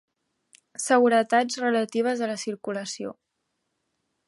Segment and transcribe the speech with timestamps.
[0.85, 3.13] Seguretats relatives a la circulació.